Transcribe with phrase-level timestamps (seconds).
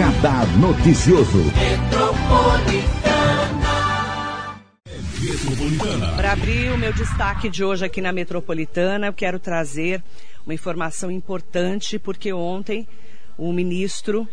[0.00, 1.44] Radar Noticioso.
[6.16, 10.02] Para abrir o meu destaque de hoje aqui na Metropolitana, eu quero trazer
[10.46, 12.88] uma informação importante, porque ontem
[13.36, 14.26] o ministro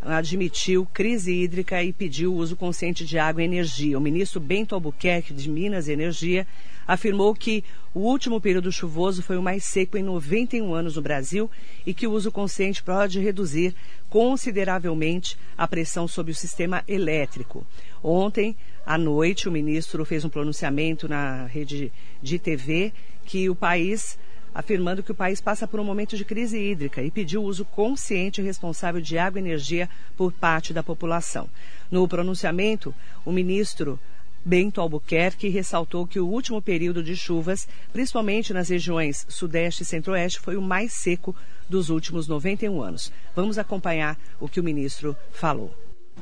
[0.00, 3.98] admitiu crise hídrica e pediu o uso consciente de água e energia.
[3.98, 6.46] O ministro Bento Albuquerque, de Minas e Energia,
[6.86, 7.62] afirmou que
[7.92, 11.50] o último período chuvoso foi o mais seco em 91 anos no Brasil
[11.84, 13.74] e que o uso consciente pode reduzir
[14.08, 17.66] consideravelmente a pressão sobre o sistema elétrico.
[18.02, 18.56] Ontem
[18.86, 21.92] à noite, o ministro fez um pronunciamento na rede
[22.22, 22.92] de TV
[23.26, 24.18] que o país
[24.54, 28.40] afirmando que o país passa por um momento de crise hídrica e pediu uso consciente
[28.40, 31.48] e responsável de água e energia por parte da população.
[31.90, 32.94] No pronunciamento,
[33.24, 33.98] o ministro
[34.44, 40.40] Bento Albuquerque ressaltou que o último período de chuvas, principalmente nas regiões Sudeste e Centro-Oeste,
[40.40, 41.34] foi o mais seco
[41.68, 43.12] dos últimos 91 anos.
[43.34, 45.74] Vamos acompanhar o que o ministro falou.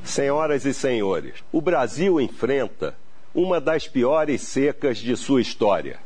[0.03, 2.95] Senhoras e senhores, o Brasil enfrenta
[3.33, 5.99] uma das piores secas de sua história.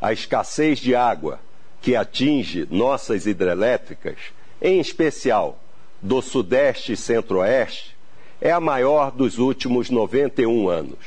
[0.00, 1.40] A escassez de água,
[1.80, 4.16] que atinge nossas hidrelétricas,
[4.60, 5.58] em especial
[6.00, 7.96] do Sudeste e Centro-Oeste,
[8.40, 10.98] é a maior dos últimos 91 anos.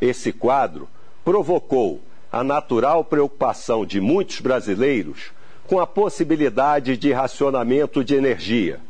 [0.00, 0.88] Esse quadro
[1.24, 2.00] provocou
[2.32, 5.30] a natural preocupação de muitos brasileiros
[5.66, 8.80] com a possibilidade de racionamento de energia,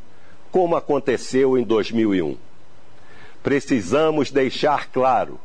[0.51, 2.37] como aconteceu em 2001.
[3.43, 5.39] Precisamos deixar claro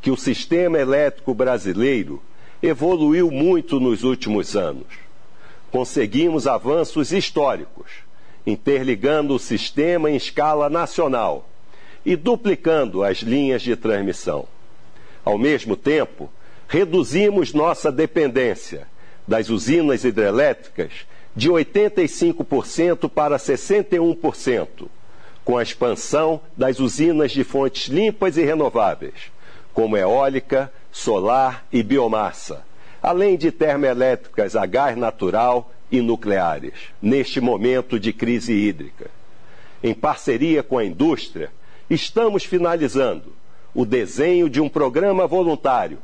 [0.00, 2.22] que o sistema elétrico brasileiro
[2.66, 4.86] evoluiu muito nos últimos anos.
[5.70, 7.90] Conseguimos avanços históricos,
[8.46, 11.48] interligando o sistema em escala nacional
[12.06, 14.46] e duplicando as linhas de transmissão.
[15.24, 16.30] Ao mesmo tempo,
[16.66, 18.86] reduzimos nossa dependência
[19.28, 20.92] das usinas hidrelétricas
[21.36, 24.86] de 85% para 61%,
[25.44, 29.32] com a expansão das usinas de fontes limpas e renováveis,
[29.74, 32.64] como eólica, solar e biomassa,
[33.02, 36.72] além de termoelétricas a gás natural e nucleares,
[37.02, 39.10] neste momento de crise hídrica.
[39.82, 41.50] Em parceria com a indústria,
[41.90, 43.32] estamos finalizando
[43.74, 45.98] o desenho de um programa voluntário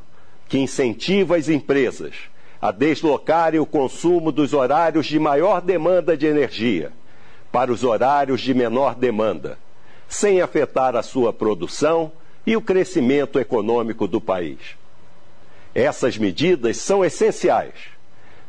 [0.49, 2.13] que incentiva as empresas
[2.61, 6.91] a deslocarem o consumo dos horários de maior demanda de energia
[7.49, 9.57] para os horários de menor demanda,
[10.09, 12.11] sem afetar a sua produção
[12.45, 14.80] e o crescimento econômico do país.
[15.73, 17.73] Essas medidas são essenciais,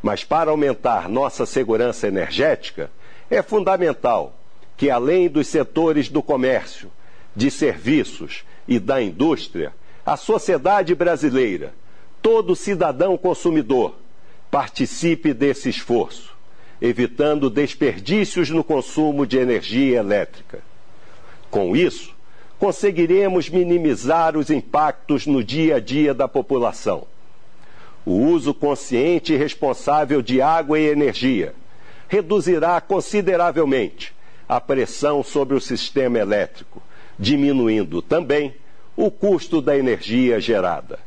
[0.01, 2.91] mas para aumentar nossa segurança energética,
[3.29, 4.35] é fundamental
[4.75, 6.91] que, além dos setores do comércio,
[7.33, 9.73] de serviços e da indústria,
[10.05, 11.73] a sociedade brasileira,
[12.21, 13.95] todo cidadão consumidor,
[14.51, 16.35] participe desse esforço,
[16.81, 20.59] evitando desperdícios no consumo de energia elétrica.
[21.49, 22.13] Com isso,
[22.59, 27.07] conseguiremos minimizar os impactos no dia a dia da população
[28.05, 31.53] o uso consciente e responsável de água e energia
[32.07, 34.13] reduzirá consideravelmente
[34.47, 36.81] a pressão sobre o sistema elétrico,
[37.17, 38.53] diminuindo também
[38.95, 40.99] o custo da energia gerada.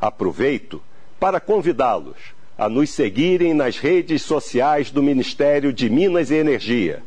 [0.00, 0.82] Aproveito
[1.20, 2.16] para convidá-los
[2.56, 7.02] a nos seguirem nas redes sociais do Ministério de Minas e Energia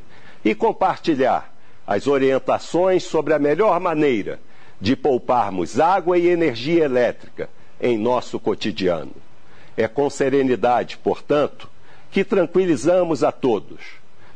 [0.45, 1.53] e compartilhar
[1.85, 4.39] as orientações sobre a melhor maneira
[4.79, 7.49] de pouparmos água e energia elétrica
[7.83, 9.11] em nosso cotidiano.
[9.75, 11.69] É com serenidade, portanto,
[12.09, 13.81] que tranquilizamos a todos.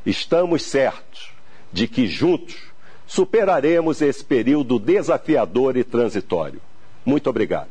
[0.06, 1.32] Estamos certos
[1.72, 2.58] de que juntos
[3.08, 6.62] superaremos esse período desafiador e transitório.
[7.06, 7.70] Muito obrigado.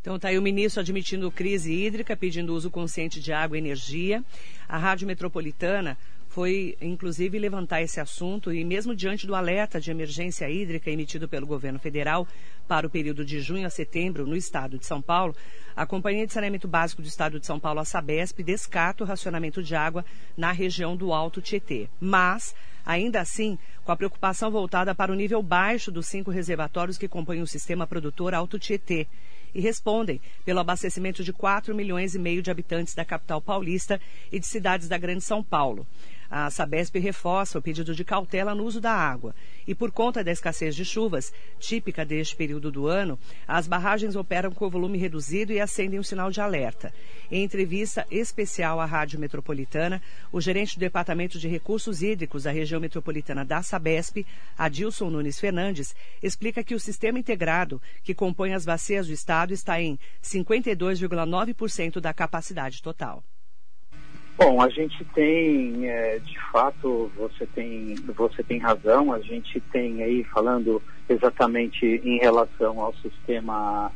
[0.00, 4.22] Então está aí o ministro admitindo crise hídrica, pedindo uso consciente de água e energia.
[4.68, 5.98] A Rádio Metropolitana
[6.30, 11.44] foi, inclusive, levantar esse assunto e, mesmo diante do alerta de emergência hídrica emitido pelo
[11.44, 12.26] governo federal
[12.68, 15.34] para o período de junho a setembro no estado de São Paulo,
[15.74, 19.60] a Companhia de Saneamento Básico do Estado de São Paulo, a Sabesp, descarta o racionamento
[19.60, 20.04] de água
[20.36, 21.88] na região do Alto Tietê.
[21.98, 22.54] Mas,
[22.86, 27.42] ainda assim, com a preocupação voltada para o nível baixo dos cinco reservatórios que compõem
[27.42, 29.08] o sistema produtor Alto Tietê
[29.52, 34.00] e respondem pelo abastecimento de 4 milhões e meio de habitantes da capital paulista
[34.30, 35.84] e de cidades da Grande São Paulo.
[36.30, 39.34] A Sabesp reforça o pedido de cautela no uso da água.
[39.66, 43.18] E por conta da escassez de chuvas, típica deste período do ano,
[43.48, 46.94] as barragens operam com volume reduzido e acendem um sinal de alerta.
[47.32, 50.00] Em entrevista especial à Rádio Metropolitana,
[50.30, 54.24] o gerente do Departamento de Recursos Hídricos da região metropolitana da Sabesp,
[54.56, 59.80] Adilson Nunes Fernandes, explica que o sistema integrado que compõe as bacias do estado está
[59.80, 63.24] em 52,9% da capacidade total.
[64.42, 70.02] Bom, a gente tem, é, de fato, você tem, você tem razão, a gente tem
[70.02, 73.92] aí falando exatamente em relação ao sistema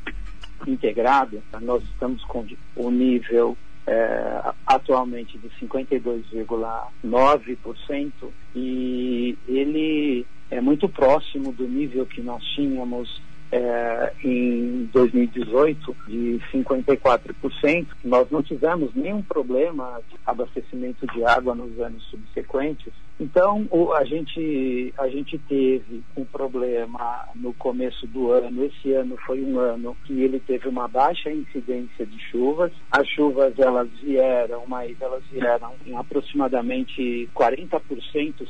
[0.66, 2.44] integrado, nós estamos com
[2.76, 3.56] o nível
[3.86, 8.12] é, atualmente de 52,9%
[8.54, 13.22] e ele é muito próximo do nível que nós tínhamos
[13.54, 17.86] é, em 2018 de 54%.
[18.04, 22.92] Nós não tivemos nenhum problema de abastecimento de água nos anos subsequentes.
[23.18, 28.64] Então, a, gente, a gente teve um problema no começo do ano.
[28.64, 32.72] Esse ano foi um ano que ele teve uma baixa incidência de chuvas.
[32.90, 37.80] As chuvas elas vieram, mas elas vieram em aproximadamente 40%,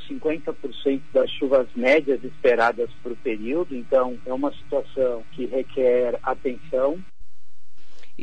[0.08, 3.76] 50% das chuvas médias esperadas para o período.
[3.76, 6.98] Então, é uma situação que requer atenção.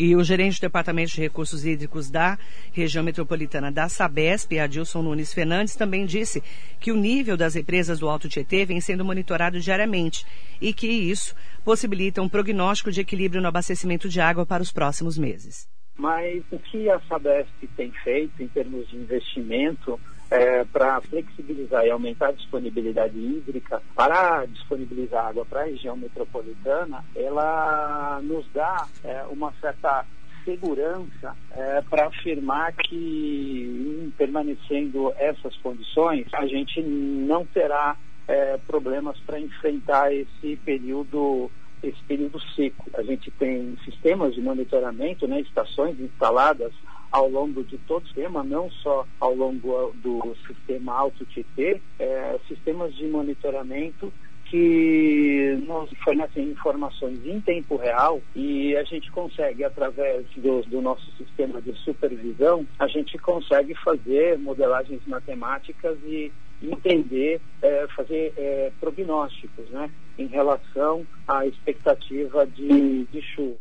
[0.03, 2.35] E o gerente do Departamento de Recursos Hídricos da
[2.73, 6.41] região metropolitana da Sabesp, Adilson Nunes Fernandes, também disse
[6.79, 10.25] que o nível das represas do Alto Tietê vem sendo monitorado diariamente
[10.59, 15.19] e que isso possibilita um prognóstico de equilíbrio no abastecimento de água para os próximos
[15.19, 15.69] meses.
[15.95, 19.99] Mas o que a Sabesp tem feito em termos de investimento
[20.31, 27.03] é, para flexibilizar e aumentar a disponibilidade hídrica, para disponibilizar água para a região metropolitana,
[27.13, 30.05] ela nos dá é, uma certa
[30.45, 37.97] segurança é, para afirmar que, permanecendo essas condições, a gente não terá
[38.27, 41.51] é, problemas para enfrentar esse período
[41.83, 42.91] esse período seco.
[42.93, 46.71] A gente tem sistemas de monitoramento, né, estações instaladas
[47.11, 52.39] ao longo de todo o sistema, não só ao longo do sistema Alto Tietê, é,
[52.47, 54.11] sistemas de monitoramento
[54.45, 61.09] que nos fornecem informações em tempo real e a gente consegue, através do, do nosso
[61.15, 66.31] sistema de supervisão, a gente consegue fazer modelagens matemáticas e
[66.61, 73.57] entender, é, fazer é, prognósticos né, em relação à expectativa de, de chuva.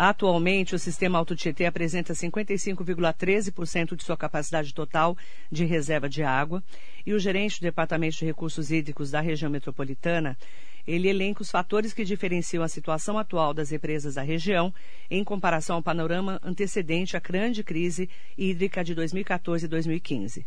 [0.00, 5.16] Atualmente, o sistema Alto Tietê apresenta 55,13% de sua capacidade total
[5.50, 6.62] de reserva de água
[7.04, 10.38] e o gerente do Departamento de Recursos Hídricos da região metropolitana,
[10.86, 14.72] ele elenca os fatores que diferenciam a situação atual das represas da região
[15.10, 18.08] em comparação ao panorama antecedente à grande crise
[18.38, 20.46] hídrica de 2014 e 2015.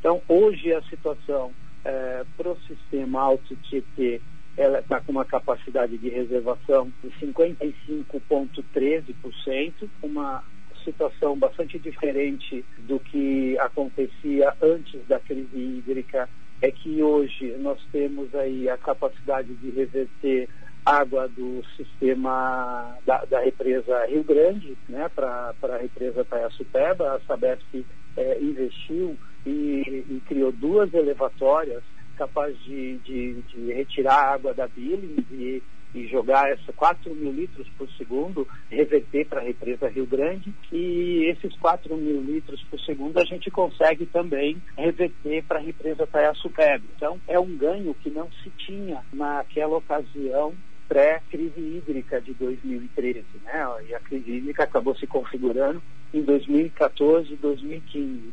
[0.00, 1.52] Então, hoje a situação
[1.84, 4.22] é, para o sistema Alto Tietê
[4.56, 10.42] ela está com uma capacidade de reservação de 55,13%, uma
[10.84, 16.28] situação bastante diferente do que acontecia antes da crise hídrica,
[16.62, 20.48] é que hoje nós temos aí a capacidade de reverter
[20.86, 27.14] água do sistema da, da represa Rio Grande né, para a represa Taiaçupeba.
[27.14, 27.84] A Sabesp
[28.16, 31.82] é, investiu e, e criou duas elevatórias
[32.16, 35.62] capaz de, de, de retirar a água da Billings e,
[35.94, 41.24] e jogar essa 4 mil litros por segundo, reverter para a represa Rio Grande, e
[41.26, 46.84] esses 4 mil litros por segundo a gente consegue também reverter para a represa Taiaçupeb.
[46.96, 50.54] Então, é um ganho que não se tinha naquela ocasião
[50.88, 53.64] pré-crise hídrica de 2013, né?
[53.88, 55.82] E a crise hídrica acabou se configurando
[56.12, 58.28] em 2014 e 2015.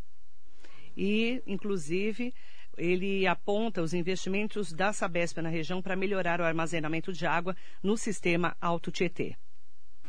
[0.96, 2.34] E, inclusive,
[2.77, 7.98] ele aponta os investimentos da Sabesp na região para melhorar o armazenamento de água no
[7.98, 9.36] sistema Alto Tietê.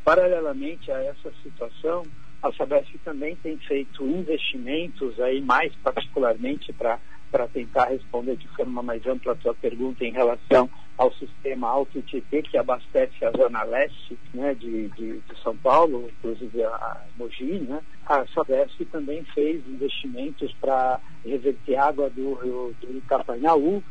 [0.04, 2.02] Paralelamente a essa situação,
[2.42, 7.00] a Sabesp também tem feito investimentos aí mais particularmente para
[7.34, 12.00] para tentar responder de forma mais ampla a tua pergunta em relação ao sistema Alto
[12.02, 17.58] Tietê, que abastece a zona leste né, de, de, de, São Paulo, inclusive a Mogi,
[17.58, 17.82] né?
[18.06, 23.82] A Sabesp também fez investimentos para reverter água do rio do Itapanhaú.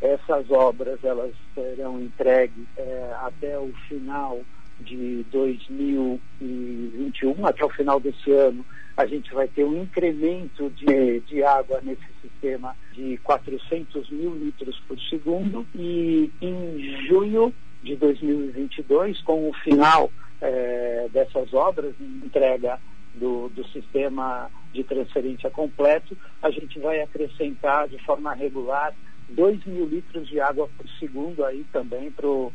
[0.00, 4.40] Essas obras elas serão entregues é, até o final
[4.80, 11.42] de 2021, até o final desse ano, a gente vai ter um incremento de, de
[11.42, 19.48] água nesse sistema de 400 mil litros por segundo e em junho de 2022, com
[19.48, 22.78] o final é, dessas obras, entrega
[23.14, 28.94] do, do sistema de transferência completo, a gente vai acrescentar de forma regular
[29.28, 32.52] 2 mil litros de água por segundo aí também para o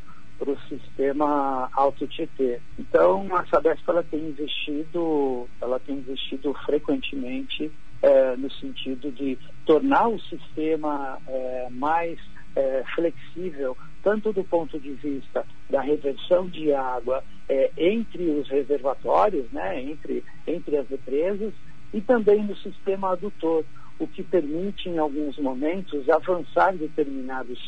[0.67, 2.59] sistema Alto Tietê.
[2.77, 7.71] Então a Sabesp ela tem investido, ela tem investido frequentemente
[8.01, 12.19] é, no sentido de tornar o sistema é, mais
[12.55, 19.51] é, flexível, tanto do ponto de vista da reversão de água é, entre os reservatórios,
[19.51, 21.53] né, entre, entre as represas,
[21.93, 23.65] e também no sistema adutor,
[23.99, 27.59] o que permite, em alguns momentos, avançar determinados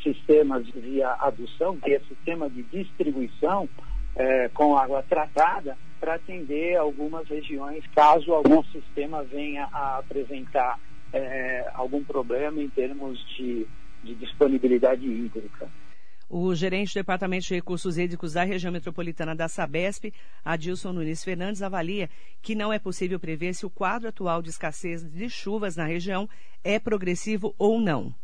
[0.00, 3.68] sistemas via adução, que é sistema de distribuição
[4.14, 10.78] é, com água tratada, para atender algumas regiões, caso algum sistema venha a apresentar
[11.12, 13.66] é, algum problema em termos de,
[14.04, 15.68] de disponibilidade hídrica.
[16.30, 20.12] O gerente do Departamento de Recursos Hídricos da região metropolitana da Sabesp,
[20.44, 22.10] Adilson Nunes Fernandes, avalia
[22.42, 26.28] que não é possível prever se o quadro atual de escassez de chuvas na região
[26.62, 28.14] é progressivo ou não.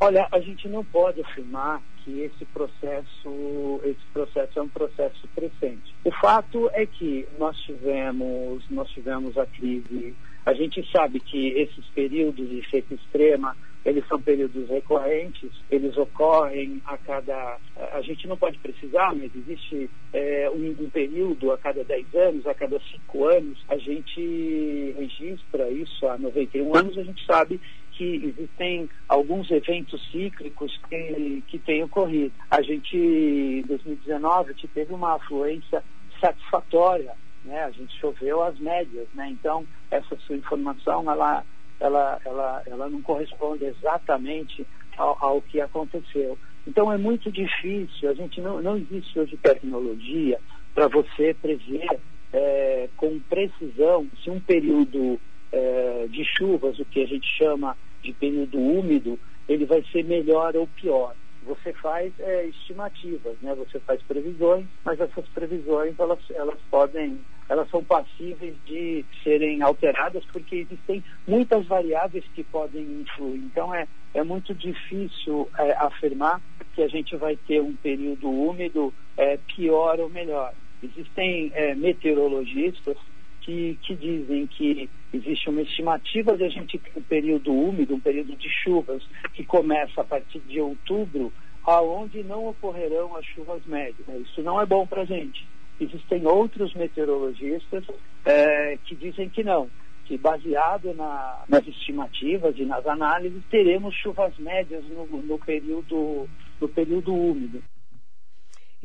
[0.00, 5.94] Olha, a gente não pode afirmar que esse processo, esse processo é um processo crescente.
[6.02, 10.14] O fato é que nós tivemos, nós tivemos a crise.
[10.46, 16.80] A gente sabe que esses períodos de seca extrema eles são períodos recorrentes, eles ocorrem
[16.86, 17.58] a cada.
[17.92, 22.46] A gente não pode precisar, mas existe é, um, um, período a cada 10 anos,
[22.46, 27.60] a cada 5 anos, a gente registra isso há 91 anos, a gente sabe
[27.92, 32.32] que existem alguns eventos cíclicos que, que têm ocorrido.
[32.50, 35.82] A gente, em 2019, a gente teve uma afluência
[36.20, 37.12] satisfatória,
[37.44, 37.64] né?
[37.64, 39.28] a gente choveu as médias, né?
[39.30, 41.44] então essa sua informação, ela,
[41.80, 44.66] ela, ela, ela não corresponde exatamente
[44.96, 46.38] ao, ao que aconteceu.
[46.66, 50.40] Então é muito difícil, a gente não, não existe hoje tecnologia
[50.74, 52.00] para você prever
[52.32, 55.20] é, com precisão se um período
[55.52, 60.56] é, de chuvas, o que a gente chama de período úmido, ele vai ser melhor
[60.56, 61.14] ou pior.
[61.46, 63.54] Você faz é, estimativas, né?
[63.54, 70.24] Você faz previsões, mas essas previsões elas, elas podem, elas são passíveis de serem alteradas
[70.32, 73.40] porque existem muitas variáveis que podem influir.
[73.44, 76.40] Então é, é muito difícil é, afirmar
[76.74, 80.52] que a gente vai ter um período úmido é, pior ou melhor.
[80.82, 82.96] Existem é, meteorologistas
[83.44, 88.00] que, que dizem que existe uma estimativa de a gente ter um período úmido, um
[88.00, 89.02] período de chuvas,
[89.34, 91.30] que começa a partir de outubro,
[91.66, 94.08] aonde não ocorrerão as chuvas médias.
[94.22, 95.46] Isso não é bom para a gente.
[95.78, 97.84] Existem outros meteorologistas
[98.24, 99.68] é, que dizem que não,
[100.06, 106.28] que baseado na, nas estimativas e nas análises, teremos chuvas médias no, no, período,
[106.60, 107.62] no período úmido.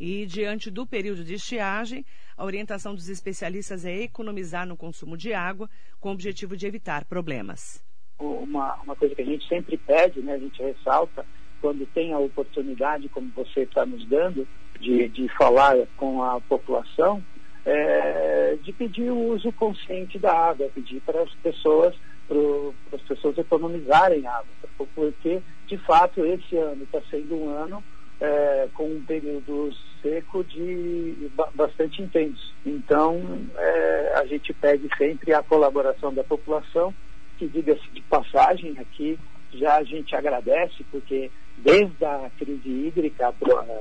[0.01, 2.06] E diante do período de estiagem,
[2.38, 7.03] a orientação dos especialistas é economizar no consumo de água, com o objetivo de evitar
[7.03, 7.84] problemas.
[8.18, 11.25] Uma, uma coisa que a gente sempre pede, né, a gente ressalta,
[11.60, 14.48] quando tem a oportunidade, como você está nos dando,
[14.79, 17.22] de, de falar com a população,
[17.65, 21.94] é, de pedir o uso consciente da água, pedir para as pessoas
[22.25, 24.53] para as pessoas economizarem água,
[24.94, 27.84] porque de fato esse ano está sendo um ano
[28.20, 29.72] é, com um período
[30.02, 32.54] seco de bastante intenso.
[32.66, 36.94] Então, é, a gente pede sempre a colaboração da população,
[37.38, 39.18] que diga-se de passagem aqui,
[39.54, 43.34] já a gente agradece, porque desde a crise hídrica,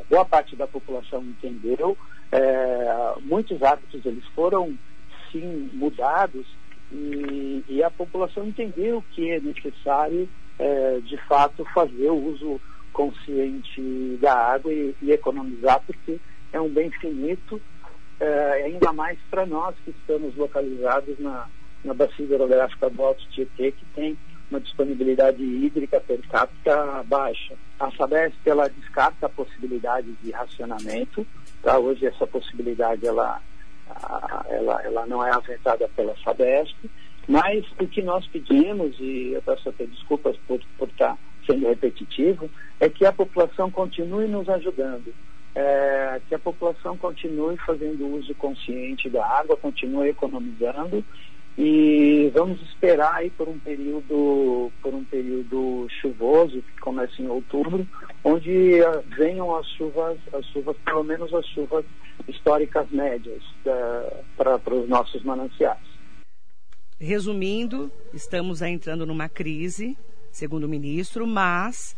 [0.09, 1.97] boa parte da população entendeu,
[2.31, 4.77] é, muitos hábitos eles foram
[5.31, 6.47] sim mudados
[6.91, 10.29] e, e, a população entendeu que é necessário
[10.59, 12.61] é, de fato fazer o uso
[12.99, 16.19] consciente da água e, e economizar, porque
[16.53, 17.61] é um bem finito,
[18.19, 21.47] é, ainda mais para nós que estamos localizados na,
[21.85, 24.19] na bacia hidrográfica do Alto Tietê, que tem
[24.51, 27.55] uma disponibilidade hídrica per capita baixa.
[27.79, 31.25] A Sabesp ela descarta a possibilidade de racionamento.
[31.63, 31.79] Tá?
[31.79, 33.41] Hoje essa possibilidade ela,
[34.49, 36.75] ela, ela não é aventada pela Sabesp,
[37.29, 41.17] mas o que nós pedimos, e eu peço até desculpas por, por estar
[41.49, 45.13] sendo repetitivo, é que a população continue nos ajudando,
[45.55, 51.03] é, que a população continue fazendo uso consciente da água, continue economizando
[51.57, 57.85] e vamos esperar aí por um período por um período chuvoso que começa em outubro,
[58.23, 58.79] onde
[59.17, 61.85] venham as chuvas, as chuvas pelo menos as chuvas
[62.29, 63.43] históricas médias
[64.37, 65.89] para os nossos mananciais.
[67.01, 69.97] Resumindo, estamos entrando numa crise
[70.33, 71.97] segundo o ministro, mas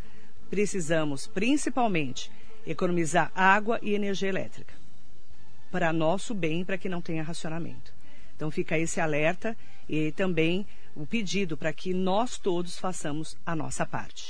[0.49, 2.31] precisamos principalmente
[2.67, 4.81] economizar água e energia elétrica
[5.71, 7.95] para nosso bem, para que não tenha racionamento.
[8.35, 9.57] Então fica esse alerta
[9.89, 14.25] e também o pedido para que nós todos façamos a nossa parte.